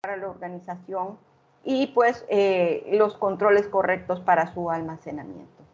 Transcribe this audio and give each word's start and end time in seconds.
para 0.00 0.16
la 0.16 0.28
organización 0.28 1.18
y 1.64 1.88
pues 1.88 2.24
eh, 2.28 2.88
los 2.92 3.16
controles 3.16 3.66
correctos 3.66 4.20
para 4.20 4.52
su 4.54 4.70
almacenamiento. 4.70 5.64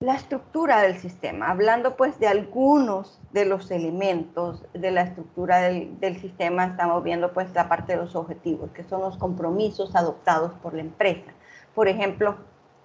La 0.00 0.14
estructura 0.14 0.82
del 0.82 0.96
sistema, 0.98 1.50
hablando 1.50 1.96
pues 1.96 2.20
de 2.20 2.28
algunos 2.28 3.20
de 3.32 3.44
los 3.44 3.72
elementos 3.72 4.64
de 4.72 4.92
la 4.92 5.02
estructura 5.02 5.58
del, 5.62 6.20
sistema, 6.20 6.66
estamos 6.66 7.02
viendo 7.02 7.32
pues 7.32 7.52
la 7.54 7.68
parte 7.68 7.94
de 7.94 8.02
los 8.02 8.14
objetivos, 8.14 8.70
que 8.70 8.84
son 8.84 9.00
los 9.00 9.16
compromisos 9.16 9.96
adoptados 9.96 10.52
por 10.62 10.74
la 10.74 10.82
empresa. 10.82 11.32
Por 11.74 11.88
ejemplo, 11.88 12.36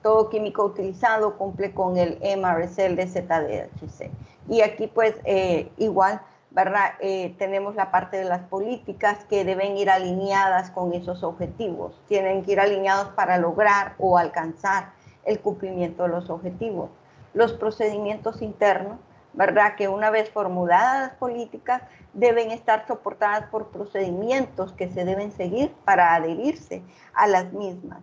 todo 0.02 0.32
químico 0.32 0.66
utilizado 0.66 1.38
cumple 1.38 1.76
con 1.76 1.98
el 1.98 2.18
MRSL 2.18 2.96
de 2.96 3.06
ZDHC. 3.06 4.10
Y 4.50 4.62
aquí 4.62 4.88
pues 4.88 5.16
eh, 5.26 5.72
igual, 5.78 6.20
¿verdad? 6.54 6.94
Eh, 7.00 7.36
tenemos 7.40 7.76
la 7.76 7.90
parte 7.90 8.18
de 8.18 8.26
las 8.26 8.42
políticas 8.42 9.26
que 9.26 9.44
deben 9.44 9.76
ir 9.76 9.90
alineadas 9.90 10.70
con 10.70 10.94
esos 10.94 11.24
objetivos. 11.24 12.00
Tienen 12.08 12.44
que 12.44 12.52
ir 12.52 12.60
alineados 12.60 13.10
para 13.10 13.40
lograr 13.40 13.96
o 13.98 14.20
alcanzar 14.20 14.94
el 15.26 15.40
cumplimiento 15.40 16.04
de 16.04 16.10
los 16.10 16.30
objetivos. 16.30 16.92
Los 17.34 17.54
procedimientos 17.54 18.44
internos, 18.44 19.00
¿verdad? 19.34 19.76
Que 19.76 19.88
una 19.88 20.12
vez 20.12 20.30
formuladas 20.30 21.10
las 21.10 21.18
políticas, 21.18 21.82
deben 22.14 22.52
estar 22.52 22.86
soportadas 22.86 23.48
por 23.48 23.70
procedimientos 23.70 24.74
que 24.74 24.90
se 24.90 25.06
deben 25.06 25.32
seguir 25.32 25.74
para 25.86 26.14
adherirse 26.14 26.84
a 27.16 27.26
las 27.26 27.52
mismas. 27.52 28.00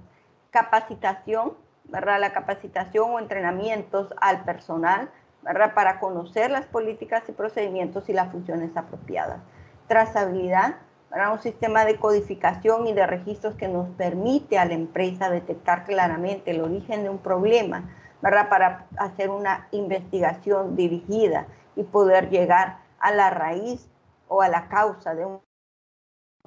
Capacitación, 0.51 1.53
¿verdad? 1.85 2.19
La 2.19 2.33
capacitación 2.33 3.13
o 3.13 3.21
entrenamientos 3.21 4.13
al 4.21 4.43
personal, 4.43 5.09
¿verdad? 5.43 5.75
Para 5.75 6.01
conocer 6.01 6.51
las 6.51 6.67
políticas 6.67 7.23
y 7.29 7.33
procedimientos 7.33 8.09
y 8.09 8.13
las 8.13 8.31
funciones 8.31 8.77
apropiadas. 8.77 9.41
Trazabilidad, 9.89 10.77
¿verdad? 11.11 11.33
Un 11.33 11.41
sistema 11.41 11.85
de 11.85 11.97
codificación 11.97 12.87
y 12.87 12.93
de 12.93 13.07
registros 13.07 13.55
que 13.55 13.69
nos 13.69 13.89
permite 13.91 14.59
a 14.59 14.65
la 14.65 14.75
empresa 14.75 15.31
detectar 15.31 15.85
claramente 15.85 16.51
el 16.51 16.61
origen 16.61 17.03
de 17.03 17.11
un 17.11 17.19
problema, 17.19 17.91
¿verdad? 18.23 18.49
Para 18.49 18.87
hacer 18.99 19.31
una 19.31 19.69
investigación 19.73 20.77
dirigida 20.77 21.47
y 21.77 21.85
poder 21.85 22.31
llegar 22.31 22.79
a 22.99 23.13
la 23.13 23.31
raíz 23.31 23.89
o 24.29 24.43
a 24.43 24.49
la 24.49 24.69
causa 24.69 25.15
de 25.15 25.25
un 25.25 25.41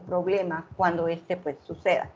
problema 0.07 0.67
cuando 0.75 1.07
este 1.07 1.37
pues 1.37 1.57
suceda 1.63 2.09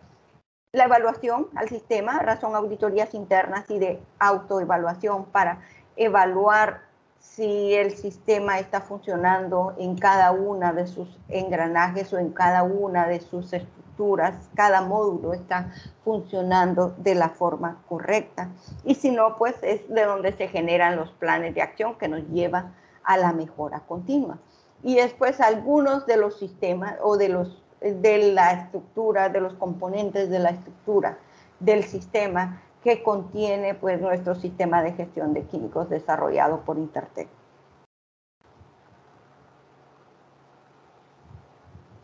la 0.77 0.85
evaluación 0.85 1.47
al 1.55 1.69
sistema, 1.69 2.19
razón 2.19 2.55
auditorías 2.55 3.13
internas 3.13 3.69
y 3.69 3.79
de 3.79 3.99
autoevaluación 4.19 5.25
para 5.25 5.61
evaluar 5.97 6.87
si 7.19 7.73
el 7.73 7.95
sistema 7.95 8.59
está 8.59 8.81
funcionando 8.81 9.75
en 9.77 9.97
cada 9.97 10.31
una 10.31 10.71
de 10.73 10.87
sus 10.87 11.09
engranajes 11.27 12.13
o 12.13 12.19
en 12.19 12.31
cada 12.31 12.63
una 12.63 13.07
de 13.07 13.19
sus 13.19 13.51
estructuras, 13.53 14.49
cada 14.55 14.81
módulo 14.81 15.33
está 15.33 15.71
funcionando 16.03 16.95
de 16.97 17.15
la 17.15 17.29
forma 17.29 17.81
correcta. 17.89 18.49
Y 18.85 18.95
si 18.95 19.11
no, 19.11 19.37
pues 19.37 19.55
es 19.61 19.89
de 19.89 20.05
donde 20.05 20.31
se 20.33 20.47
generan 20.47 20.95
los 20.95 21.11
planes 21.11 21.55
de 21.55 21.61
acción 21.61 21.97
que 21.97 22.07
nos 22.07 22.27
llevan 22.29 22.73
a 23.03 23.17
la 23.17 23.33
mejora 23.33 23.81
continua. 23.81 24.37
Y 24.83 24.95
después 24.95 25.41
algunos 25.41 26.05
de 26.05 26.17
los 26.17 26.37
sistemas 26.37 26.95
o 27.01 27.17
de 27.17 27.29
los 27.29 27.63
de 27.81 28.33
la 28.33 28.53
estructura, 28.53 29.29
de 29.29 29.39
los 29.39 29.53
componentes 29.53 30.29
de 30.29 30.39
la 30.39 30.49
estructura 30.49 31.19
del 31.59 31.83
sistema 31.83 32.61
que 32.87 33.03
contiene 33.03 33.73
pues 33.75 33.99
nuestro 33.99 34.33
sistema 34.33 34.81
de 34.81 34.93
gestión 34.93 35.33
de 35.33 35.43
químicos 35.43 35.89
desarrollado 35.89 36.61
por 36.61 36.77
Intertec. 36.77 37.27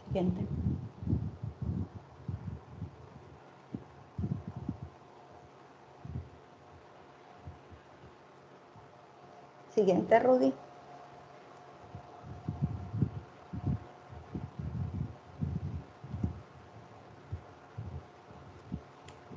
Siguiente. 0.08 0.46
Siguiente, 9.74 10.20
Rudy. 10.20 10.54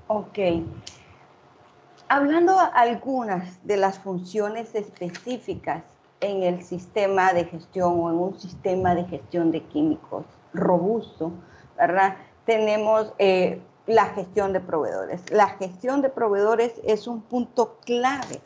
Ok. 0.09 0.38
Hablando 2.09 2.56
algunas 2.72 3.67
de 3.67 3.77
las 3.77 3.99
funciones 3.99 4.77
específicas 4.77 5.83
en 6.21 6.44
el 6.44 6.62
sistema 6.62 7.33
de 7.33 7.47
gestión 7.47 7.99
o 7.99 8.11
en 8.11 8.17
un 8.17 8.39
sistema 8.39 8.94
de 8.94 9.05
gestión 9.06 9.50
de 9.50 9.65
químicos 9.65 10.25
robusto, 10.55 11.33
¿verdad? 11.77 12.17
Tenemos 12.44 13.12
eh, 13.19 13.61
la 13.89 14.06
gestión 14.06 14.53
de 14.53 14.61
proveedores. 14.61 15.28
La 15.31 15.49
gestión 15.49 16.00
de 16.00 16.09
proveedores 16.09 16.75
es 16.84 17.09
un 17.09 17.22
punto 17.22 17.78
clave 17.84 18.41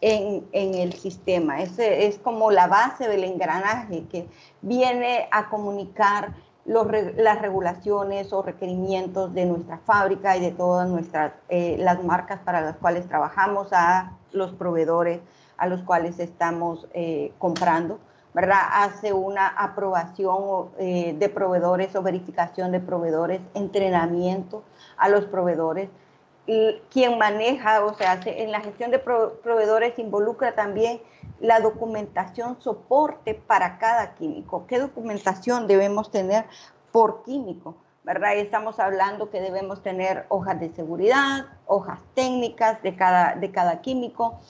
en, 0.00 0.46
en, 0.52 0.74
el 0.76 0.92
sistema. 0.92 1.62
Es, 1.62 1.80
es 1.80 2.16
como 2.18 2.52
la 2.52 2.68
base 2.68 3.08
del 3.08 3.24
engranaje 3.24 4.04
que 4.06 4.28
viene 4.62 5.28
a 5.32 5.50
comunicar 5.50 6.36
las 6.64 7.40
regulaciones 7.40 8.32
o 8.32 8.42
requerimientos 8.42 9.32
de 9.34 9.46
nuestra 9.46 9.78
fábrica 9.78 10.36
y 10.36 10.40
de 10.40 10.52
todas 10.52 10.88
nuestras, 10.88 11.32
eh, 11.48 11.76
las 11.78 12.04
marcas 12.04 12.40
para 12.40 12.60
las 12.60 12.76
cuales 12.76 13.08
trabajamos, 13.08 13.68
a 13.72 14.12
los 14.32 14.52
proveedores 14.52 15.20
a 15.60 15.66
los 15.66 15.82
cuales 15.82 16.18
estamos 16.18 16.88
eh, 16.94 17.32
comprando, 17.38 18.00
¿verdad? 18.32 18.60
Hace 18.72 19.12
una 19.12 19.46
aprobación 19.46 20.70
eh, 20.78 21.14
de 21.18 21.28
proveedores 21.28 21.94
o 21.94 22.02
verificación 22.02 22.72
de 22.72 22.80
proveedores, 22.80 23.42
entrenamiento 23.54 24.64
a 24.96 25.10
los 25.10 25.26
proveedores. 25.26 25.90
Y 26.46 26.80
quien 26.90 27.18
maneja, 27.18 27.84
o 27.84 27.94
sea, 27.94 28.18
en 28.24 28.50
la 28.50 28.60
gestión 28.60 28.90
de 28.90 28.98
proveedores 28.98 29.98
involucra 29.98 30.54
también 30.54 31.00
la 31.40 31.60
documentación 31.60 32.60
soporte 32.60 33.34
para 33.34 33.78
cada 33.78 34.14
químico. 34.14 34.66
¿Qué 34.66 34.78
documentación 34.78 35.66
debemos 35.66 36.10
tener 36.10 36.44
por 36.92 37.22
químico? 37.24 37.76
¿verdad? 38.04 38.36
estamos 38.36 38.80
hablando 38.80 39.30
que 39.30 39.40
debemos 39.40 39.82
tener 39.82 40.26
hojas 40.30 40.58
de 40.58 40.70
seguridad, 40.70 41.46
hojas 41.66 42.00
técnicas 42.14 42.82
de 42.82 42.96
cada, 42.96 43.34
de 43.34 43.50
cada 43.50 43.82
químico, 43.82 44.40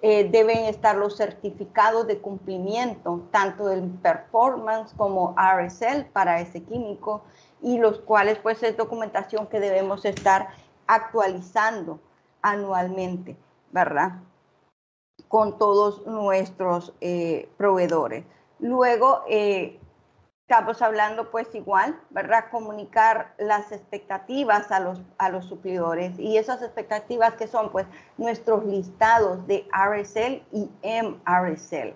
eh, 0.00 0.28
deben 0.30 0.64
estar 0.64 0.96
los 0.96 1.16
certificados 1.16 2.06
de 2.06 2.18
cumplimiento, 2.18 3.26
tanto 3.30 3.66
del 3.66 3.84
performance 4.02 4.92
como 4.96 5.34
RSL 5.38 6.06
para 6.12 6.40
ese 6.40 6.62
químico, 6.62 7.22
y 7.62 7.78
los 7.78 8.00
cuales 8.00 8.38
pues 8.38 8.62
es 8.62 8.76
documentación 8.76 9.46
que 9.46 9.60
debemos 9.60 10.04
estar 10.04 10.48
actualizando 10.86 12.00
anualmente, 12.42 13.36
¿verdad? 13.70 14.12
Con 15.28 15.58
todos 15.58 16.06
nuestros 16.06 16.92
eh, 17.00 17.48
proveedores. 17.56 18.24
Luego, 18.58 19.22
eh, 19.28 19.78
estamos 20.48 20.82
hablando 20.82 21.30
pues 21.30 21.54
igual, 21.54 21.98
¿verdad? 22.10 22.44
Comunicar 22.50 23.34
las 23.38 23.72
expectativas 23.72 24.70
a 24.70 24.78
los, 24.78 25.00
a 25.18 25.30
los 25.30 25.46
suplidores 25.46 26.18
y 26.18 26.36
esas 26.36 26.62
expectativas 26.62 27.34
que 27.34 27.46
son 27.46 27.72
pues 27.72 27.86
nuestros 28.18 28.64
listados 28.64 29.46
de 29.46 29.66
RSL 29.72 30.42
y 30.52 30.70
MRSL. 30.82 31.94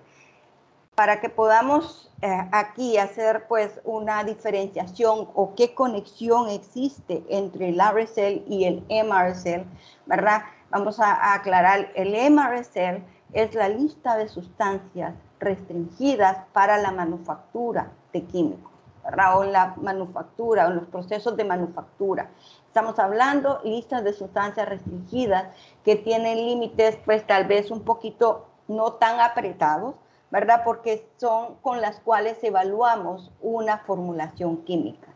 Para 0.94 1.20
que 1.20 1.28
podamos 1.28 2.10
eh, 2.22 2.48
aquí 2.50 2.96
hacer 2.96 3.46
pues 3.46 3.80
una 3.84 4.24
diferenciación 4.24 5.28
o 5.34 5.54
qué 5.54 5.74
conexión 5.74 6.48
existe 6.48 7.22
entre 7.28 7.68
el 7.68 7.78
RSL 7.78 8.42
y 8.48 8.64
el 8.64 8.84
MRSL, 8.88 9.64
¿verdad? 10.06 10.42
Vamos 10.70 11.00
a, 11.00 11.32
aclarar, 11.32 11.92
el 11.94 12.10
MRSL 12.30 13.02
es 13.32 13.54
la 13.54 13.70
lista 13.70 14.18
de 14.18 14.28
sustancias 14.28 15.14
restringidas 15.40 16.44
para 16.52 16.76
la 16.76 16.90
manufactura 16.90 17.92
de 18.12 18.24
químicos, 18.24 18.72
¿verdad? 19.02 19.38
o 19.38 19.44
la 19.44 19.74
manufactura, 19.80 20.66
o 20.66 20.70
los 20.70 20.84
procesos 20.88 21.38
de 21.38 21.44
manufactura. 21.44 22.28
Estamos 22.66 22.98
hablando 22.98 23.62
listas 23.64 24.04
de 24.04 24.12
sustancias 24.12 24.68
restringidas 24.68 25.46
que 25.84 25.96
tienen 25.96 26.36
límites, 26.36 26.98
pues 27.06 27.26
tal 27.26 27.46
vez 27.46 27.70
un 27.70 27.82
poquito 27.82 28.48
no 28.66 28.92
tan 28.92 29.20
apretados, 29.20 29.94
¿verdad? 30.30 30.62
Porque 30.66 31.08
son 31.16 31.54
con 31.62 31.80
las 31.80 31.98
cuales 32.00 32.44
evaluamos 32.44 33.32
una 33.40 33.78
formulación 33.78 34.58
química. 34.64 35.08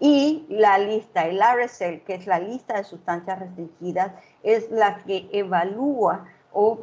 Y 0.00 0.46
la 0.48 0.78
lista, 0.78 1.26
el 1.26 1.40
RSL, 1.40 2.02
que 2.04 2.14
es 2.14 2.26
la 2.26 2.38
lista 2.38 2.76
de 2.76 2.84
sustancias 2.84 3.38
restringidas, 3.38 4.12
es 4.42 4.70
la 4.70 4.98
que 5.04 5.28
evalúa 5.32 6.26
o 6.52 6.78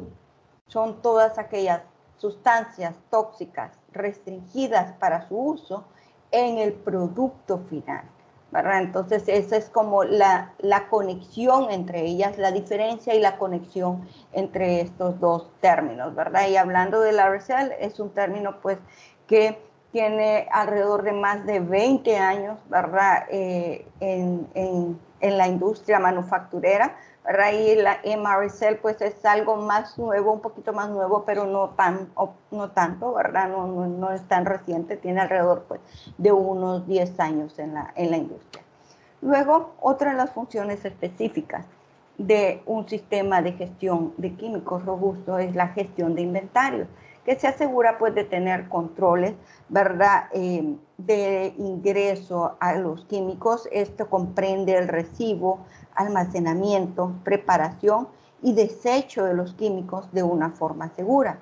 son 0.66 1.02
todas 1.02 1.38
aquellas 1.38 1.82
sustancias 2.16 2.94
tóxicas 3.10 3.78
restringidas 3.92 4.92
para 4.94 5.28
su 5.28 5.36
uso 5.36 5.84
en 6.30 6.58
el 6.58 6.72
producto 6.72 7.58
final. 7.68 8.04
¿verdad? 8.52 8.82
Entonces, 8.82 9.24
esa 9.28 9.56
es 9.56 9.70
como 9.70 10.04
la, 10.04 10.52
la, 10.58 10.88
conexión 10.88 11.70
entre 11.70 12.02
ellas, 12.02 12.36
la 12.36 12.52
diferencia 12.52 13.14
y 13.14 13.20
la 13.20 13.38
conexión 13.38 14.06
entre 14.32 14.82
estos 14.82 15.18
dos 15.20 15.50
términos, 15.60 16.14
¿verdad? 16.14 16.48
Y 16.48 16.56
hablando 16.56 17.00
del 17.00 17.18
RSL, 17.18 17.72
es 17.80 17.98
un 17.98 18.10
término, 18.10 18.60
pues, 18.60 18.78
que 19.26 19.58
tiene 19.92 20.48
alrededor 20.50 21.02
de 21.02 21.12
más 21.12 21.44
de 21.44 21.60
20 21.60 22.16
años, 22.16 22.58
¿verdad? 22.68 23.26
Eh, 23.30 23.86
en, 24.00 24.48
en, 24.54 24.98
la 25.38 25.46
industria 25.46 26.00
manufacturera, 26.00 26.96
¿verdad? 27.24 27.52
Y 27.52 27.76
la 27.76 28.00
MRSL 28.04 28.76
pues 28.80 29.00
es 29.00 29.24
algo 29.24 29.56
más 29.56 29.96
nuevo, 29.98 30.32
un 30.32 30.40
poquito 30.40 30.72
más 30.72 30.88
nuevo, 30.90 31.24
pero 31.24 31.44
no, 31.46 31.70
tan, 31.70 32.10
no 32.50 32.70
tanto, 32.70 33.14
¿verdad? 33.14 33.48
No, 33.48 33.68
no, 33.68 33.86
no, 33.86 34.10
es 34.10 34.26
tan 34.26 34.46
reciente, 34.46 34.96
tiene 34.96 35.20
alrededor 35.20 35.66
pues 35.68 35.80
de 36.18 36.32
unos 36.32 36.88
10 36.88 37.20
años 37.20 37.58
en 37.60 37.74
la, 37.74 37.92
en 37.94 38.10
la 38.10 38.16
industria. 38.16 38.64
Luego, 39.20 39.74
otra 39.80 40.10
de 40.10 40.16
las 40.16 40.30
funciones 40.32 40.84
específicas 40.84 41.66
de 42.18 42.62
un 42.66 42.88
sistema 42.88 43.42
de 43.42 43.52
gestión 43.52 44.14
de 44.16 44.34
químicos 44.34 44.84
robusto 44.84 45.38
es 45.38 45.54
la 45.54 45.68
gestión 45.68 46.14
de 46.14 46.22
inventarios 46.22 46.88
que 47.24 47.38
se 47.38 47.46
asegura 47.46 47.98
pues 47.98 48.14
de 48.14 48.24
tener 48.24 48.68
controles, 48.68 49.34
¿verdad? 49.68 50.24
Eh, 50.32 50.76
de 50.98 51.54
ingreso 51.58 52.56
a 52.60 52.74
los 52.74 53.04
químicos. 53.04 53.68
Esto 53.72 54.08
comprende 54.10 54.76
el 54.76 54.88
recibo, 54.88 55.60
almacenamiento, 55.94 57.14
preparación 57.24 58.08
y 58.42 58.54
desecho 58.54 59.24
de 59.24 59.34
los 59.34 59.54
químicos 59.54 60.12
de 60.12 60.22
una 60.22 60.50
forma 60.50 60.90
segura. 60.94 61.38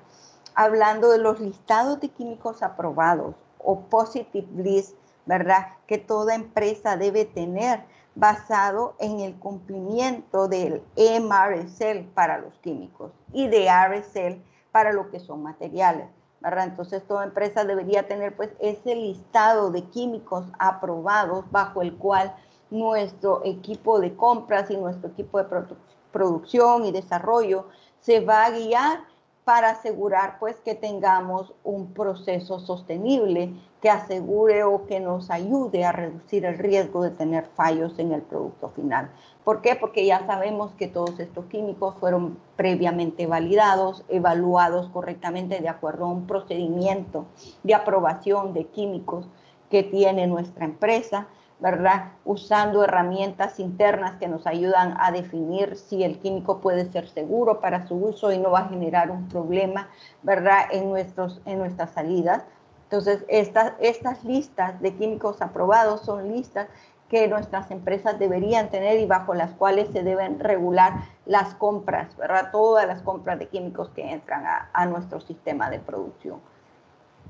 Hablando 0.53 1.09
de 1.09 1.17
los 1.17 1.39
listados 1.39 1.99
de 1.99 2.09
químicos 2.09 2.61
aprobados 2.61 3.35
o 3.57 3.79
positive 3.81 4.47
list, 4.55 4.95
¿verdad? 5.25 5.67
Que 5.87 5.97
toda 5.97 6.35
empresa 6.35 6.97
debe 6.97 7.25
tener 7.25 7.83
basado 8.13 8.95
en 8.99 9.21
el 9.21 9.35
cumplimiento 9.35 10.47
del 10.47 10.83
MRSL 10.97 12.03
para 12.13 12.39
los 12.39 12.53
químicos 12.59 13.11
y 13.31 13.47
de 13.47 13.69
RSL 13.69 14.41
para 14.71 14.93
lo 14.93 15.09
que 15.09 15.19
son 15.19 15.43
materiales. 15.43 16.07
¿verdad? 16.41 16.65
Entonces, 16.65 17.05
toda 17.07 17.23
empresa 17.23 17.63
debería 17.63 18.07
tener 18.07 18.35
pues 18.35 18.49
ese 18.59 18.95
listado 18.95 19.71
de 19.71 19.83
químicos 19.83 20.45
aprobados 20.57 21.45
bajo 21.51 21.81
el 21.81 21.95
cual 21.95 22.35
nuestro 22.71 23.41
equipo 23.45 23.99
de 23.99 24.15
compras 24.15 24.71
y 24.71 24.77
nuestro 24.77 25.09
equipo 25.09 25.37
de 25.37 25.65
producción 26.11 26.85
y 26.85 26.91
desarrollo 26.91 27.67
se 27.99 28.21
va 28.21 28.45
a 28.45 28.51
guiar 28.51 29.03
para 29.43 29.71
asegurar 29.71 30.37
pues 30.39 30.57
que 30.57 30.75
tengamos 30.75 31.53
un 31.63 31.93
proceso 31.93 32.59
sostenible 32.59 33.53
que 33.81 33.89
asegure 33.89 34.63
o 34.63 34.85
que 34.85 34.99
nos 34.99 35.31
ayude 35.31 35.83
a 35.83 35.91
reducir 35.91 36.45
el 36.45 36.59
riesgo 36.59 37.01
de 37.01 37.09
tener 37.09 37.47
fallos 37.55 37.97
en 37.97 38.11
el 38.11 38.21
producto 38.21 38.69
final. 38.69 39.09
¿Por 39.43 39.61
qué? 39.61 39.75
Porque 39.75 40.05
ya 40.05 40.25
sabemos 40.27 40.73
que 40.75 40.87
todos 40.87 41.19
estos 41.19 41.45
químicos 41.45 41.95
fueron 41.99 42.37
previamente 42.55 43.25
validados, 43.25 44.05
evaluados 44.07 44.89
correctamente 44.89 45.59
de 45.59 45.69
acuerdo 45.69 46.05
a 46.05 46.09
un 46.09 46.27
procedimiento 46.27 47.25
de 47.63 47.73
aprobación 47.73 48.53
de 48.53 48.67
químicos 48.67 49.27
que 49.71 49.81
tiene 49.81 50.27
nuestra 50.27 50.65
empresa 50.65 51.27
¿verdad? 51.61 52.13
Usando 52.25 52.83
herramientas 52.83 53.59
internas 53.59 54.15
que 54.19 54.27
nos 54.27 54.47
ayudan 54.47 54.95
a 54.99 55.11
definir 55.11 55.77
si 55.77 56.03
el 56.03 56.17
químico 56.17 56.59
puede 56.59 56.91
ser 56.91 57.07
seguro 57.07 57.61
para 57.61 57.87
su 57.87 57.95
uso 57.95 58.31
y 58.31 58.39
no 58.39 58.49
va 58.51 58.61
a 58.61 58.69
generar 58.69 59.11
un 59.11 59.29
problema, 59.29 59.87
¿verdad? 60.23 60.63
En, 60.71 60.89
nuestros, 60.89 61.39
en 61.45 61.59
nuestras 61.59 61.91
salidas. 61.91 62.43
Entonces, 62.85 63.23
estas, 63.27 63.73
estas 63.79 64.23
listas 64.25 64.81
de 64.81 64.95
químicos 64.95 65.41
aprobados 65.41 66.01
son 66.01 66.33
listas 66.33 66.67
que 67.09 67.27
nuestras 67.27 67.69
empresas 67.69 68.17
deberían 68.17 68.69
tener 68.69 68.99
y 68.99 69.05
bajo 69.05 69.35
las 69.35 69.51
cuales 69.51 69.89
se 69.89 70.01
deben 70.01 70.39
regular 70.39 70.93
las 71.25 71.53
compras, 71.53 72.17
¿verdad? 72.17 72.49
Todas 72.51 72.87
las 72.87 73.03
compras 73.03 73.37
de 73.37 73.49
químicos 73.49 73.89
que 73.89 74.11
entran 74.11 74.47
a, 74.47 74.71
a 74.73 74.85
nuestro 74.87 75.21
sistema 75.21 75.69
de 75.69 75.79
producción. 75.79 76.41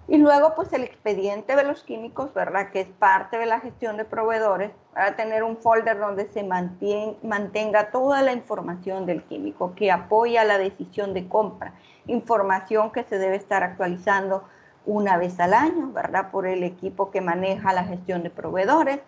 Y 0.07 0.17
luego, 0.17 0.55
pues 0.55 0.73
el 0.73 0.83
expediente 0.83 1.55
de 1.55 1.63
los 1.63 1.83
químicos, 1.83 2.33
¿verdad? 2.33 2.71
Que 2.71 2.81
es 2.81 2.87
parte 2.87 3.37
de 3.37 3.45
la 3.45 3.61
gestión 3.61 3.95
de 3.95 4.03
proveedores, 4.03 4.71
para 4.93 5.15
tener 5.15 5.43
un 5.43 5.55
folder 5.57 5.99
donde 5.99 6.27
se 6.27 6.43
mantenga 6.43 7.91
toda 7.91 8.21
la 8.21 8.33
información 8.33 9.05
del 9.05 9.23
químico 9.23 9.73
que 9.73 9.89
apoya 9.89 10.43
la 10.43 10.57
decisión 10.57 11.13
de 11.13 11.29
compra, 11.29 11.75
información 12.07 12.91
que 12.91 13.03
se 13.03 13.19
debe 13.19 13.37
estar 13.37 13.63
actualizando 13.63 14.43
una 14.85 15.17
vez 15.17 15.39
al 15.39 15.53
año, 15.53 15.91
¿verdad? 15.93 16.31
Por 16.31 16.45
el 16.45 16.63
equipo 16.63 17.09
que 17.09 17.21
maneja 17.21 17.71
la 17.71 17.85
gestión 17.85 18.23
de 18.23 18.31
proveedores. 18.31 18.99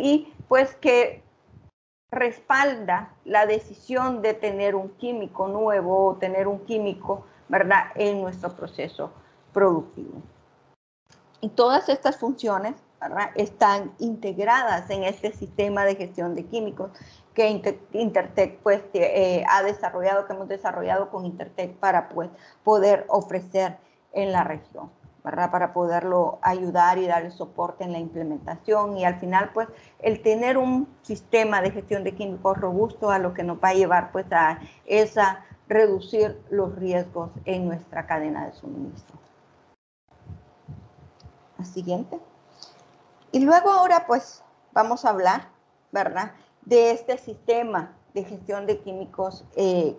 Y 0.00 0.32
pues 0.46 0.76
que 0.76 1.24
respalda 2.12 3.10
la 3.24 3.46
decisión 3.46 4.22
de 4.22 4.34
tener 4.34 4.76
un 4.76 4.90
químico 4.90 5.48
nuevo 5.48 6.06
o 6.06 6.16
tener 6.16 6.46
un 6.46 6.60
químico, 6.64 7.26
¿verdad? 7.48 7.86
En 7.96 8.20
nuestro 8.20 8.54
proceso 8.54 9.12
productivo. 9.58 10.22
Y 11.40 11.48
todas 11.48 11.88
estas 11.88 12.16
funciones 12.16 12.76
están 13.34 13.92
integradas 13.98 14.88
en 14.90 15.02
este 15.02 15.32
sistema 15.32 15.84
de 15.84 15.96
gestión 15.96 16.36
de 16.36 16.44
químicos 16.46 16.92
que 17.34 17.48
Intertech 17.92 18.60
pues, 18.60 18.82
eh, 18.94 19.44
ha 19.48 19.64
desarrollado, 19.64 20.26
que 20.26 20.32
hemos 20.32 20.46
desarrollado 20.46 21.10
con 21.10 21.26
Intertech 21.26 21.74
para 21.74 22.08
pues, 22.08 22.30
poder 22.62 23.04
ofrecer 23.08 23.78
en 24.12 24.30
la 24.30 24.44
región. 24.44 24.90
para 25.22 25.72
poderlo 25.72 26.38
ayudar 26.40 26.98
y 26.98 27.06
dar 27.06 27.24
el 27.24 27.32
soporte 27.32 27.82
en 27.84 27.92
la 27.92 27.98
implementación 27.98 28.96
y 28.96 29.04
al 29.04 29.18
final 29.20 29.50
pues 29.52 29.68
el 29.98 30.22
tener 30.22 30.56
un 30.56 30.86
sistema 31.02 31.60
de 31.60 31.70
gestión 31.72 32.02
de 32.02 32.14
químicos 32.14 32.56
robusto 32.56 33.10
a 33.10 33.18
lo 33.18 33.34
que 33.34 33.42
nos 33.42 33.58
va 33.58 33.70
a 33.70 33.74
llevar 33.74 34.10
pues 34.10 34.24
a 34.32 34.60
esa 34.86 35.44
reducir 35.68 36.40
los 36.48 36.74
riesgos 36.76 37.30
en 37.44 37.68
nuestra 37.68 38.06
cadena 38.06 38.46
de 38.46 38.52
suministro 38.54 39.27
siguiente. 41.64 42.20
Y 43.32 43.40
luego 43.40 43.70
ahora 43.70 44.06
pues 44.06 44.42
vamos 44.72 45.04
a 45.04 45.10
hablar, 45.10 45.48
¿verdad? 45.92 46.32
De 46.62 46.90
este 46.90 47.18
sistema 47.18 47.94
de 48.14 48.24
gestión 48.24 48.66
de 48.66 48.80
químicos 48.80 49.44
eh, 49.56 49.96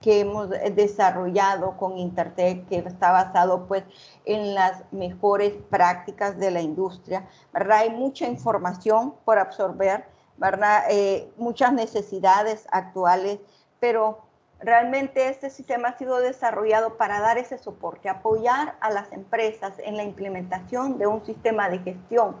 que 0.00 0.20
hemos 0.20 0.50
desarrollado 0.50 1.76
con 1.76 1.96
Intertech, 1.96 2.66
que 2.68 2.78
está 2.78 3.12
basado 3.12 3.66
pues 3.66 3.84
en 4.24 4.54
las 4.54 4.82
mejores 4.90 5.54
prácticas 5.70 6.38
de 6.38 6.50
la 6.50 6.60
industria, 6.60 7.26
¿verdad? 7.52 7.78
Hay 7.78 7.90
mucha 7.90 8.26
información 8.26 9.14
por 9.24 9.38
absorber, 9.38 10.04
¿verdad? 10.36 10.84
Eh, 10.90 11.32
muchas 11.36 11.72
necesidades 11.72 12.66
actuales, 12.70 13.38
pero 13.80 14.18
Realmente 14.62 15.28
este 15.28 15.50
sistema 15.50 15.88
ha 15.88 15.98
sido 15.98 16.18
desarrollado 16.18 16.96
para 16.96 17.20
dar 17.20 17.36
ese 17.36 17.58
soporte, 17.58 18.08
apoyar 18.08 18.76
a 18.80 18.90
las 18.90 19.10
empresas 19.12 19.74
en 19.80 19.96
la 19.96 20.04
implementación 20.04 20.98
de 20.98 21.08
un 21.08 21.24
sistema 21.26 21.68
de 21.68 21.80
gestión 21.80 22.36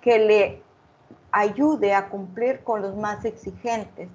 que 0.00 0.18
le 0.18 0.62
ayude 1.30 1.94
a 1.94 2.08
cumplir 2.08 2.64
con 2.64 2.82
los 2.82 2.96
más 2.96 3.24
exigentes 3.24 4.08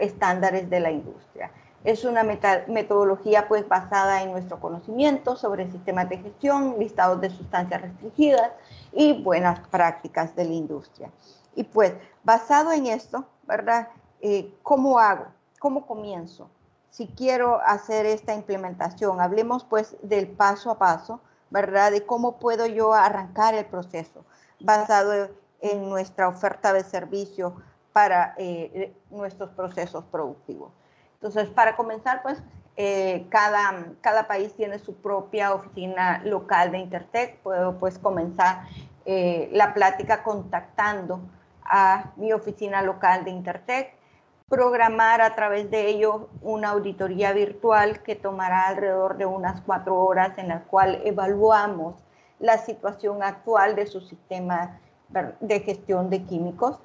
estándares 0.00 0.70
de 0.70 0.80
la 0.80 0.90
industria. 0.90 1.50
Es 1.84 2.04
una 2.04 2.22
metodología 2.22 3.48
pues 3.48 3.68
basada 3.68 4.22
en 4.22 4.32
nuestro 4.32 4.58
conocimiento 4.58 5.36
sobre 5.36 5.70
sistemas 5.70 6.08
de 6.08 6.18
gestión, 6.18 6.76
listados 6.78 7.20
de 7.20 7.28
sustancias 7.28 7.82
restringidas 7.82 8.50
y 8.92 9.22
buenas 9.22 9.60
prácticas 9.68 10.34
de 10.34 10.46
la 10.46 10.54
industria. 10.54 11.10
Y 11.54 11.64
pues 11.64 11.92
basado 12.24 12.72
en 12.72 12.86
esto, 12.86 13.26
¿verdad? 13.42 13.88
Eh, 14.22 14.54
¿Cómo 14.62 14.98
hago? 14.98 15.26
¿Cómo 15.58 15.86
comienzo? 15.86 16.48
Si 16.92 17.06
quiero 17.08 17.60
hacer 17.64 18.04
esta 18.04 18.34
implementación. 18.34 19.20
Hablemos 19.20 19.64
pues 19.64 19.96
del 20.02 20.28
paso 20.28 20.70
a 20.70 20.78
paso, 20.78 21.20
¿verdad? 21.48 21.90
De 21.90 22.04
cómo 22.04 22.38
puedo 22.38 22.66
yo 22.66 22.92
arrancar 22.92 23.54
el 23.54 23.64
proceso 23.64 24.24
basado 24.60 25.30
en 25.60 25.88
nuestra 25.88 26.28
oferta 26.28 26.72
de 26.74 26.84
servicio 26.84 27.56
para 27.94 28.34
eh, 28.36 28.94
nuestros 29.10 29.50
procesos 29.50 30.04
productivos. 30.04 30.70
Entonces, 31.14 31.48
para 31.48 31.76
comenzar, 31.76 32.22
pues 32.22 32.42
eh, 32.76 33.26
cada, 33.30 33.86
cada 34.02 34.28
país 34.28 34.52
tiene 34.54 34.78
su 34.78 34.94
propia 34.94 35.54
oficina 35.54 36.20
local 36.24 36.72
de 36.72 36.78
Intertech. 36.78 37.38
Puedo 37.38 37.78
pues 37.78 37.98
comenzar 37.98 38.64
eh, 39.06 39.48
la 39.52 39.72
plática 39.72 40.22
contactando 40.22 41.20
a 41.64 42.12
mi 42.16 42.34
oficina 42.34 42.82
local 42.82 43.24
de 43.24 43.30
Intertech 43.30 44.01
programar 44.52 45.22
a 45.22 45.34
través 45.34 45.70
de 45.70 45.88
ello 45.88 46.28
una 46.42 46.72
auditoría 46.72 47.32
virtual 47.32 48.02
que 48.02 48.16
tomará 48.16 48.66
alrededor 48.66 49.16
de 49.16 49.24
unas 49.24 49.62
cuatro 49.62 49.98
horas 49.98 50.36
en 50.36 50.48
la 50.48 50.64
cual 50.64 51.00
evaluamos 51.06 51.94
la 52.38 52.58
situación 52.58 53.22
actual 53.22 53.74
de 53.76 53.86
su 53.86 54.02
sistema 54.02 54.78
de 55.40 55.60
gestión 55.60 56.10
de 56.10 56.24
químicos 56.24 56.78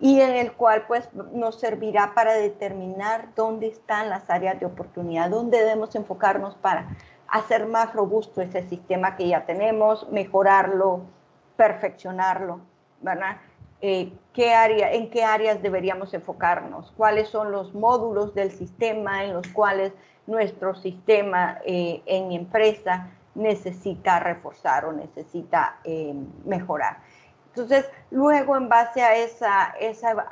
y 0.00 0.20
en 0.20 0.32
el 0.32 0.52
cual 0.52 0.84
pues 0.86 1.08
nos 1.32 1.58
servirá 1.58 2.12
para 2.14 2.34
determinar 2.34 3.28
dónde 3.34 3.68
están 3.68 4.10
las 4.10 4.28
áreas 4.28 4.60
de 4.60 4.66
oportunidad, 4.66 5.30
dónde 5.30 5.60
debemos 5.60 5.94
enfocarnos 5.94 6.56
para 6.56 6.94
hacer 7.28 7.64
más 7.66 7.94
robusto 7.94 8.42
ese 8.42 8.68
sistema 8.68 9.16
que 9.16 9.28
ya 9.28 9.46
tenemos, 9.46 10.10
mejorarlo, 10.10 11.00
perfeccionarlo, 11.56 12.60
¿verdad? 13.00 13.38
Eh, 13.80 14.12
qué 14.34 14.52
área, 14.52 14.92
en 14.92 15.08
qué 15.10 15.24
áreas 15.24 15.62
deberíamos 15.62 16.12
enfocarnos, 16.12 16.92
cuáles 16.96 17.28
son 17.28 17.52
los 17.52 17.72
módulos 17.72 18.34
del 18.34 18.50
sistema 18.50 19.24
en 19.24 19.32
los 19.32 19.46
cuales 19.48 19.92
nuestro 20.26 20.74
sistema 20.74 21.58
eh, 21.64 22.02
en 22.04 22.32
empresa 22.32 23.08
necesita 23.34 24.18
reforzar 24.18 24.84
o 24.86 24.92
necesita 24.92 25.78
eh, 25.84 26.14
mejorar. 26.44 26.98
Entonces, 27.48 27.88
luego 28.10 28.56
en 28.56 28.68
base 28.68 29.02
a 29.02 29.14
esa, 29.14 29.74
esa 29.80 30.26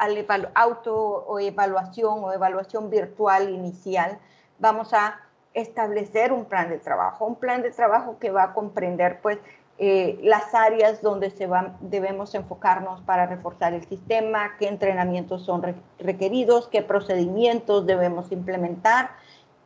auto 0.55 0.97
o 0.97 1.39
evaluación 1.39 2.25
o 2.25 2.33
evaluación 2.33 2.91
virtual 2.91 3.49
inicial, 3.51 4.19
vamos 4.59 4.93
a 4.93 5.21
establecer 5.55 6.33
un 6.33 6.47
plan 6.47 6.69
de 6.69 6.79
trabajo, 6.79 7.25
un 7.25 7.37
plan 7.37 7.63
de 7.63 7.71
trabajo 7.71 8.19
que 8.19 8.33
va 8.33 8.45
a 8.45 8.53
comprender 8.55 9.21
pues 9.21 9.39
eh, 9.79 10.19
las 10.23 10.55
áreas 10.55 11.01
donde 11.01 11.31
se 11.31 11.47
va, 11.47 11.77
debemos 11.81 12.35
enfocarnos 12.35 13.01
para 13.01 13.27
reforzar 13.27 13.73
el 13.73 13.85
sistema, 13.87 14.57
qué 14.59 14.69
entrenamientos 14.69 15.43
son 15.43 15.63
requeridos, 15.99 16.69
qué 16.69 16.83
procedimientos 16.83 17.87
debemos 17.87 18.31
implementar. 18.33 19.11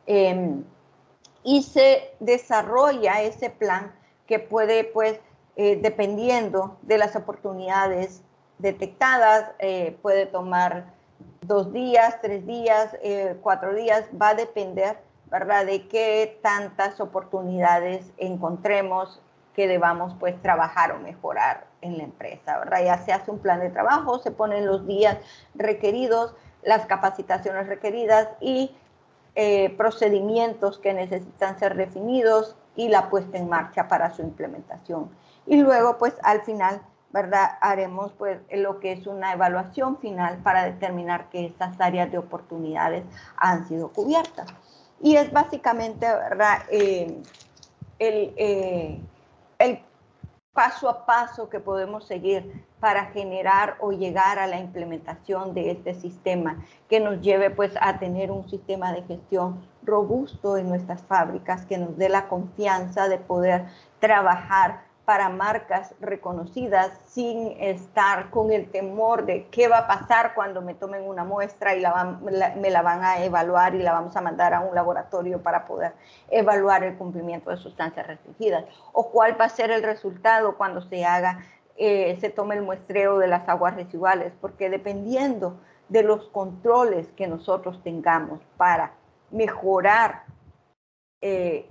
Em, 0.05 0.63
y 1.43 1.63
se 1.63 2.15
desarrolla 2.19 3.21
ese 3.21 3.49
plan 3.49 3.93
que 4.25 4.39
puede 4.39 4.85
pues 4.85 5.19
eh, 5.55 5.79
dependiendo 5.81 6.77
de 6.81 6.97
las 6.97 7.15
oportunidades 7.15 8.21
detectadas, 8.59 9.51
eh, 9.59 9.97
puede 10.01 10.25
tomar 10.25 10.93
dos 11.41 11.71
días, 11.71 12.19
tres 12.21 12.45
días, 12.45 12.95
cuatro 13.41 13.73
días, 13.73 14.05
va 14.19 14.29
a 14.29 14.33
depender, 14.35 14.97
¿verdad?, 15.31 15.65
de 15.65 15.87
qué 15.87 16.39
tantas 16.41 16.99
oportunidades 16.99 18.11
encontremos 18.17 19.21
que 19.57 19.67
debamos 19.67 20.13
pues 20.19 20.39
trabajar 20.43 20.91
o 20.91 20.99
mejorar 20.99 21.65
en 21.81 21.97
la 21.97 22.03
empresa, 22.03 22.59
¿verdad? 22.59 22.85
Ya 22.85 22.99
se 22.99 23.11
hace 23.11 23.31
un 23.31 23.39
plan 23.39 23.59
de 23.59 23.71
trabajo, 23.71 24.19
se 24.19 24.29
ponen 24.29 24.67
los 24.67 24.85
días 24.85 25.17
requeridos, 25.55 26.35
las 26.61 26.85
capacitaciones 26.85 27.65
requeridas 27.65 28.29
y 28.39 28.71
procedimientos 29.77 30.79
que 30.79 30.95
necesitan 30.95 31.59
ser 31.59 31.75
definidos 31.75 32.55
y 32.75 32.89
la 32.89 33.09
puesta 33.09 33.37
en 33.37 33.49
marcha 33.49 33.87
para 33.87 34.11
su 34.13 34.21
implementación. 34.21 35.09
Y 35.47 35.61
luego, 35.61 35.97
pues 35.97 36.13
al 36.23 36.41
final, 36.41 36.81
¿verdad? 37.11 37.57
Haremos 37.61 38.11
pues 38.13 38.39
lo 38.51 38.79
que 38.79 38.91
es 38.91 39.07
una 39.07 39.33
evaluación 39.33 39.97
final 39.97 40.37
para 40.43 40.65
determinar 40.65 41.29
que 41.29 41.45
estas 41.45 41.79
áreas 41.81 42.11
de 42.11 42.19
oportunidades 42.19 43.03
han 43.37 43.67
sido 43.67 43.89
cubiertas. 43.89 44.47
Y 45.01 45.15
es 45.15 45.31
básicamente, 45.31 46.05
¿verdad? 46.05 46.59
Eh, 46.69 47.21
el, 47.99 48.33
eh, 48.37 49.01
el 49.59 49.79
paso 50.53 50.89
a 50.89 51.05
paso 51.05 51.49
que 51.49 51.59
podemos 51.59 52.07
seguir 52.07 52.65
para 52.79 53.05
generar 53.05 53.77
o 53.79 53.91
llegar 53.91 54.39
a 54.39 54.47
la 54.47 54.59
implementación 54.59 55.53
de 55.53 55.69
este 55.69 55.93
sistema 55.93 56.65
que 56.89 56.99
nos 56.99 57.21
lleve 57.21 57.51
pues 57.51 57.73
a 57.79 57.99
tener 57.99 58.31
un 58.31 58.49
sistema 58.49 58.91
de 58.91 59.03
gestión 59.03 59.63
robusto 59.83 60.57
en 60.57 60.67
nuestras 60.67 61.03
fábricas, 61.03 61.67
que 61.67 61.77
nos 61.77 61.95
dé 61.95 62.09
la 62.09 62.27
confianza 62.27 63.07
de 63.07 63.19
poder 63.19 63.67
trabajar 63.99 64.86
para 65.07 65.29
marcas 65.29 65.95
reconocidas 66.01 66.91
sin 67.05 67.55
estar 67.61 68.29
con 68.29 68.51
el 68.51 68.69
temor 68.69 69.25
de 69.25 69.47
qué 69.47 69.69
va 69.69 69.77
a 69.77 69.87
pasar 69.87 70.33
cuando 70.35 70.61
me 70.61 70.73
tomen 70.73 71.07
una 71.07 71.23
muestra 71.23 71.73
y 71.75 71.79
la 71.79 72.19
me 72.57 72.69
la 72.69 72.81
van 72.81 73.05
a 73.05 73.23
evaluar 73.23 73.73
y 73.73 73.79
la 73.79 73.93
vamos 73.93 74.17
a 74.17 74.21
mandar 74.21 74.53
a 74.53 74.59
un 74.59 74.75
laboratorio 74.75 75.41
para 75.41 75.65
poder 75.65 75.93
evaluar 76.29 76.83
el 76.83 76.97
cumplimiento 76.97 77.51
de 77.51 77.55
sustancias 77.55 78.05
restringidas 78.05 78.65
o 78.91 79.09
cuál 79.09 79.39
va 79.39 79.45
a 79.45 79.49
ser 79.49 79.71
el 79.71 79.81
resultado 79.81 80.57
cuando 80.57 80.81
se 80.81 81.05
haga, 81.05 81.39
eh, 81.77 82.17
se 82.19 82.29
tome 82.29 82.55
el 82.55 82.63
muestreo 82.63 83.17
de 83.17 83.27
las 83.27 83.47
aguas 83.47 83.75
residuales, 83.75 84.33
porque 84.41 84.69
dependiendo 84.69 85.57
de 85.87 86.03
los 86.03 86.27
controles 86.31 87.07
que 87.15 87.27
nosotros 87.27 87.81
tengamos 87.81 88.41
para 88.57 88.91
mejorar 89.31 90.23
eh, 91.21 91.67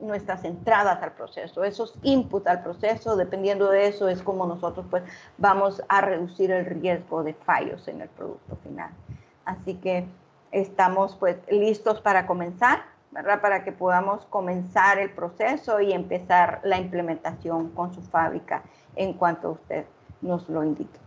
nuestras 0.00 0.44
entradas 0.44 1.00
al 1.02 1.12
proceso, 1.12 1.62
esos 1.62 1.94
inputs 2.02 2.48
al 2.48 2.62
proceso, 2.62 3.16
dependiendo 3.16 3.70
de 3.70 3.86
eso 3.86 4.08
es 4.08 4.22
como 4.22 4.44
nosotros 4.46 4.86
pues 4.90 5.04
vamos 5.38 5.82
a 5.88 6.00
reducir 6.00 6.50
el 6.50 6.66
riesgo 6.66 7.22
de 7.22 7.34
fallos 7.34 7.86
en 7.86 8.00
el 8.00 8.08
producto 8.08 8.56
final. 8.64 8.90
Así 9.44 9.74
que 9.74 10.08
estamos 10.50 11.16
pues 11.16 11.36
listos 11.48 12.00
para 12.00 12.26
comenzar. 12.26 12.82
Para 13.40 13.64
que 13.64 13.72
podamos 13.72 14.26
comenzar 14.26 14.98
el 14.98 15.10
proceso 15.10 15.80
y 15.80 15.92
empezar 15.92 16.60
la 16.64 16.76
implementación 16.76 17.70
con 17.70 17.94
su 17.94 18.02
fábrica 18.02 18.62
en 18.94 19.14
cuanto 19.14 19.52
usted 19.52 19.86
nos 20.20 20.46
lo 20.50 20.62
indique. 20.62 20.98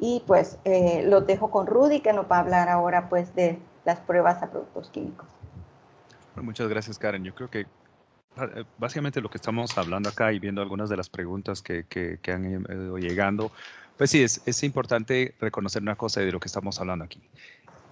Y 0.00 0.24
pues 0.26 0.58
eh, 0.64 1.04
lo 1.06 1.20
dejo 1.20 1.52
con 1.52 1.68
Rudy 1.68 2.00
que 2.00 2.12
nos 2.12 2.26
va 2.28 2.38
a 2.38 2.40
hablar 2.40 2.68
ahora 2.68 3.08
pues 3.08 3.32
de 3.36 3.60
las 3.84 4.00
pruebas 4.00 4.42
a 4.42 4.50
productos 4.50 4.90
químicos. 4.90 5.28
Muchas 6.36 6.68
gracias, 6.68 6.98
Karen. 6.98 7.24
Yo 7.24 7.34
creo 7.34 7.50
que 7.50 7.66
ah, 8.36 8.48
eh, 8.56 8.64
básicamente 8.78 9.20
lo 9.20 9.30
que 9.30 9.38
estamos 9.38 9.76
hablando 9.78 10.08
acá 10.08 10.32
y 10.32 10.38
viendo 10.38 10.62
algunas 10.62 10.88
de 10.88 10.96
las 10.96 11.08
preguntas 11.08 11.62
que, 11.62 11.84
que, 11.84 12.32
han 12.32 12.50
ido 12.50 12.98
llegando, 12.98 13.52
pues 13.96 14.10
sí, 14.10 14.22
es, 14.22 14.42
es, 14.46 14.62
importante 14.62 15.34
reconocer 15.40 15.82
una 15.82 15.96
cosa 15.96 16.20
de 16.20 16.32
lo 16.32 16.40
que 16.40 16.48
estamos 16.48 16.80
hablando 16.80 17.04
aquí. 17.04 17.22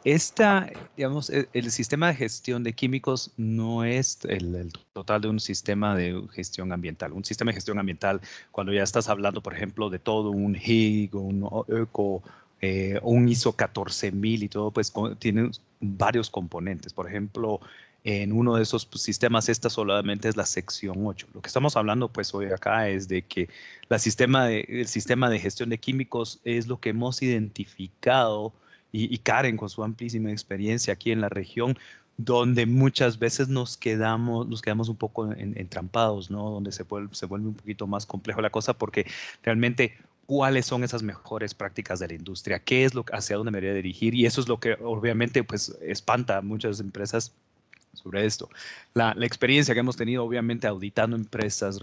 Esta, 0.04 0.68
digamos, 0.96 1.30
e, 1.30 1.48
el, 1.52 1.70
sistema 1.70 2.08
de 2.08 2.14
gestión 2.14 2.64
de 2.64 2.72
químicos 2.72 3.32
no 3.36 3.84
es 3.84 4.18
el, 4.24 4.72
total 4.92 5.20
de 5.20 5.28
un 5.28 5.38
sistema 5.38 5.94
de 5.94 6.20
gestión 6.32 6.72
ambiental. 6.72 7.12
Un 7.12 7.24
sistema 7.24 7.50
de 7.50 7.54
gestión 7.54 7.78
ambiental, 7.78 8.20
cuando 8.50 8.72
ya 8.72 8.82
estás 8.82 9.08
hablando, 9.08 9.42
por 9.42 9.54
ejemplo, 9.54 9.90
de 9.90 10.00
todo 10.00 10.30
un 10.30 10.56
HIG, 10.56 11.14
un 11.14 11.48
ECO, 11.68 12.22
eh, 12.60 12.98
un 13.02 13.28
ISO 13.28 13.52
14000 13.52 14.42
y 14.42 14.48
todo, 14.48 14.72
pues 14.72 14.92
tiene 15.20 15.50
varios 15.80 16.30
componentes. 16.30 16.92
Por 16.92 17.08
ejemplo, 17.08 17.60
en 18.04 18.32
uno 18.32 18.56
de 18.56 18.62
esos 18.62 18.84
pues, 18.86 19.02
sistemas, 19.02 19.48
esta 19.48 19.70
solamente 19.70 20.28
es 20.28 20.36
la 20.36 20.46
sección 20.46 21.06
8. 21.06 21.28
Lo 21.34 21.40
que 21.40 21.46
estamos 21.46 21.76
hablando 21.76 22.08
pues 22.08 22.34
hoy 22.34 22.46
acá 22.46 22.88
es 22.88 23.08
de 23.08 23.22
que 23.22 23.48
la 23.88 23.98
sistema 23.98 24.46
de, 24.46 24.66
el 24.68 24.88
sistema 24.88 25.30
de 25.30 25.38
gestión 25.38 25.68
de 25.70 25.78
químicos 25.78 26.40
es 26.44 26.66
lo 26.66 26.80
que 26.80 26.90
hemos 26.90 27.22
identificado 27.22 28.52
y, 28.94 29.16
Karen 29.18 29.56
con 29.56 29.70
su 29.70 29.82
amplísima 29.82 30.30
experiencia 30.30 30.92
aquí 30.92 31.12
en 31.12 31.22
la 31.22 31.30
región, 31.30 31.78
donde 32.18 32.66
muchas 32.66 33.18
veces 33.18 33.48
nos 33.48 33.78
quedamos, 33.78 34.46
nos 34.48 34.60
quedamos 34.60 34.90
un 34.90 34.96
poco 34.96 35.32
entrampados, 35.32 36.30
¿no? 36.30 36.50
Donde 36.50 36.72
se 36.72 36.82
vuelve, 36.82 37.14
se 37.14 37.24
vuelve 37.24 37.48
un 37.48 37.54
poquito 37.54 37.86
más 37.86 38.04
complejo 38.04 38.42
la 38.42 38.50
cosa 38.50 38.74
porque 38.74 39.06
realmente 39.42 39.96
cuáles 40.26 40.66
son 40.66 40.84
esas 40.84 41.02
mejores 41.02 41.54
prácticas 41.54 42.00
de 42.00 42.08
la 42.08 42.14
industria, 42.14 42.58
qué 42.58 42.84
es 42.84 42.94
lo 42.94 43.04
hacia 43.12 43.36
dónde 43.36 43.50
me 43.50 43.60
debería 43.60 43.76
dirigir 43.76 44.14
y 44.14 44.26
eso 44.26 44.42
es 44.42 44.48
lo 44.48 44.60
que 44.60 44.74
obviamente 44.82 45.42
pues 45.42 45.74
espanta 45.80 46.38
a 46.38 46.42
muchas 46.42 46.78
empresas 46.80 47.32
sobre 47.92 48.24
esto. 48.24 48.48
La, 48.94 49.12
experiencia 49.22 49.74
que 49.74 49.80
hemos 49.80 49.96
tenido, 49.96 50.24
obviamente, 50.24 50.66
auditando 50.66 51.16
empresas, 51.16 51.78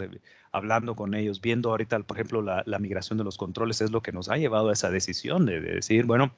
hablando 0.52 0.94
con 0.96 1.14
ellos, 1.14 1.40
viendo 1.40 1.70
ahorita, 1.70 2.00
por 2.00 2.16
ejemplo, 2.16 2.42
la, 2.42 2.78
migración 2.78 3.18
de 3.18 3.24
los 3.24 3.36
controles, 3.36 3.80
es 3.80 3.90
lo 3.90 4.02
que 4.02 4.12
nos 4.12 4.28
ha 4.28 4.36
llevado 4.36 4.70
a 4.70 4.72
esa 4.72 4.90
decisión 4.90 5.46
de, 5.46 5.60
decir, 5.60 6.04
bueno, 6.04 6.32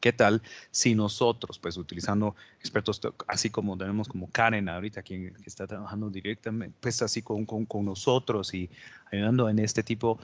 ¿qué 0.00 0.12
tal 0.12 0.42
si 0.70 0.94
nosotros, 0.94 1.58
pues 1.58 1.76
utilizando 1.76 2.36
expertos, 2.60 3.00
así 3.26 3.50
como 3.50 3.76
tenemos 3.76 4.08
como 4.08 4.30
Karen 4.30 4.68
ahorita, 4.68 5.02
quien 5.02 5.34
que 5.34 5.48
está 5.48 5.66
trabajando 5.66 6.08
directamente, 6.08 6.76
pues 6.80 7.02
así 7.02 7.22
con, 7.22 7.44
con, 7.44 7.66
con 7.66 7.84
nosotros 7.84 8.54
y 8.54 8.70
ayudando 9.10 9.48
en 9.48 9.58
este 9.58 9.82
tipo 9.82 10.18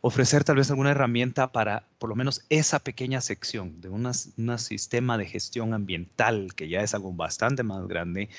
ofrecer 0.00 0.44
tal 0.44 0.56
vez 0.56 0.70
alguna 0.70 0.92
herramienta 0.92 1.52
para 1.52 1.84
por 1.98 2.08
lo 2.08 2.16
menos 2.16 2.44
esa 2.48 2.78
pequeña 2.78 3.20
sección 3.20 3.80
de 3.80 3.88
un 3.90 4.58
sistema 4.58 5.18
de 5.18 5.26
gestión 5.26 5.74
ambiental, 5.74 6.54
que 6.54 6.68
ya 6.68 6.80
es 6.80 6.94
algo 6.94 7.12
bastante 7.12 7.62
más 7.62 7.86
grande, 7.86 8.30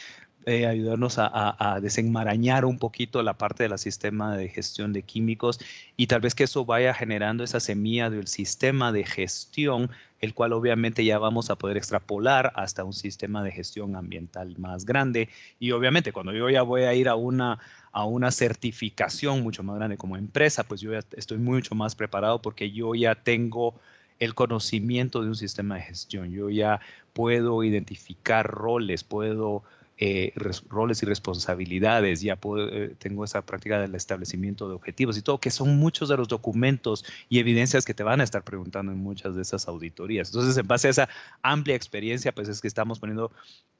eh, 0.45 0.65
ayudarnos 0.65 1.15
a, 1.17 1.79
desenmarañar 1.81 2.65
un 2.65 2.79
poquito 2.79 3.21
la 3.21 3.37
parte 3.37 3.63
del 3.63 3.77
sistema 3.77 4.35
de 4.35 4.49
gestión 4.49 4.91
de 4.91 5.03
químicos 5.03 5.59
y 5.97 6.07
tal 6.07 6.21
vez 6.21 6.33
que 6.33 6.45
eso 6.45 6.65
vaya 6.65 6.93
generando 6.93 7.43
esa 7.43 7.59
semilla 7.59 8.09
del 8.09 8.27
sistema 8.27 8.91
de 8.91 9.03
gestión, 9.03 9.91
el 10.19 10.33
cual 10.33 10.53
obviamente 10.53 11.05
ya 11.05 11.19
vamos 11.19 11.49
a 11.51 11.57
poder 11.57 11.77
extrapolar 11.77 12.51
hasta 12.55 12.83
un 12.83 12.93
sistema 12.93 13.43
de 13.43 13.51
gestión 13.51 13.95
ambiental 13.95 14.57
más 14.57 14.85
grande. 14.85 15.29
Y 15.59 15.71
obviamente 15.71 16.11
cuando 16.11 16.33
yo 16.33 16.49
ya 16.49 16.63
voy 16.63 16.83
a 16.83 16.93
ir 16.95 17.07
a 17.07 17.15
una, 17.15 17.59
a 17.91 18.05
una 18.05 18.31
certificación 18.31 19.43
mucho 19.43 19.61
más 19.61 19.75
grande 19.75 19.97
como 19.97 20.17
empresa, 20.17 20.63
pues 20.63 20.81
yo 20.81 20.91
ya 20.91 21.01
estoy 21.17 21.37
mucho 21.37 21.75
más 21.75 21.95
preparado 21.95 22.41
porque 22.41 22.71
yo 22.71 22.95
ya 22.95 23.13
tengo 23.15 23.75
el 24.17 24.35
conocimiento 24.35 25.21
de 25.21 25.27
un 25.29 25.35
sistema 25.35 25.75
de 25.75 25.81
gestión. 25.81 26.31
Yo 26.31 26.49
ya 26.49 26.79
puedo 27.13 27.63
identificar 27.63 28.47
roles, 28.47 29.03
puedo 29.03 29.63
eh, 30.03 30.33
roles 30.67 31.03
y 31.03 31.05
responsabilidades, 31.05 32.21
ya 32.21 32.39
eh, 32.57 32.95
tengo 32.97 33.23
esa 33.23 33.45
práctica 33.45 33.79
del 33.79 33.93
establecimiento 33.93 34.67
de 34.67 34.73
objetivos 34.73 35.15
y 35.15 35.21
todo, 35.21 35.39
que 35.39 35.51
son 35.51 35.77
muchos 35.77 36.09
de 36.09 36.17
los 36.17 36.27
documentos 36.27 37.05
y 37.29 37.37
evidencias 37.37 37.85
que 37.85 37.93
te 37.93 38.01
van 38.01 38.19
a 38.19 38.23
estar 38.23 38.43
preguntando 38.43 38.91
en 38.91 38.97
muchas 38.97 39.35
de 39.35 39.43
esas 39.43 39.67
auditorías. 39.67 40.29
Entonces, 40.29 40.57
en 40.57 40.67
base 40.67 40.87
a 40.87 40.89
esa 40.89 41.09
amplia 41.43 41.75
experiencia, 41.75 42.31
pues 42.31 42.49
es 42.49 42.61
que 42.61 42.67
estamos 42.67 42.99
poniendo 42.99 43.31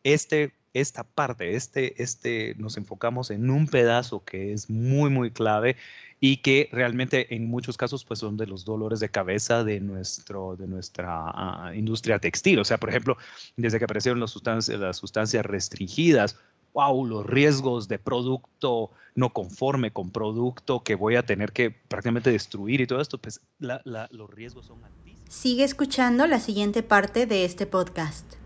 este, 0.03 0.53
esta 0.73 1.03
parte, 1.03 1.55
este, 1.55 2.01
este, 2.01 2.55
nos 2.57 2.77
enfocamos 2.77 3.31
en 3.31 3.49
un 3.49 3.67
pedazo 3.67 4.23
que 4.23 4.53
es 4.53 4.69
muy, 4.69 5.09
muy 5.09 5.31
clave 5.31 5.75
y 6.19 6.37
que 6.37 6.69
realmente 6.71 7.33
en 7.33 7.49
muchos 7.49 7.77
casos 7.77 8.05
pues 8.05 8.19
son 8.19 8.37
de 8.37 8.47
los 8.47 8.63
dolores 8.63 8.99
de 8.99 9.09
cabeza 9.09 9.63
de, 9.63 9.79
nuestro, 9.79 10.55
de 10.55 10.67
nuestra 10.67 11.07
ah, 11.09 11.71
industria 11.75 12.19
textil. 12.19 12.59
O 12.59 12.65
sea, 12.65 12.77
por 12.77 12.89
ejemplo, 12.89 13.17
desde 13.57 13.79
que 13.79 13.85
aparecieron 13.85 14.19
las 14.19 14.31
sustancias, 14.31 14.79
las 14.79 14.97
sustancias 14.97 15.45
restringidas, 15.45 16.37
wow, 16.73 17.05
los 17.05 17.25
riesgos 17.25 17.87
de 17.87 17.99
producto 17.99 18.91
no 19.15 19.33
conforme 19.33 19.91
con 19.91 20.11
producto 20.11 20.83
que 20.83 20.95
voy 20.95 21.15
a 21.15 21.25
tener 21.25 21.51
que 21.51 21.71
prácticamente 21.71 22.31
destruir 22.31 22.79
y 22.81 22.87
todo 22.87 23.01
esto, 23.01 23.17
pues 23.17 23.41
los 23.59 24.29
riesgos 24.29 24.67
son 24.67 24.83
altísimos. 24.83 25.33
Sigue 25.33 25.63
escuchando 25.63 26.27
la 26.27 26.39
siguiente 26.39 26.83
parte 26.83 27.25
de 27.25 27.45
este 27.45 27.65
podcast. 27.65 28.40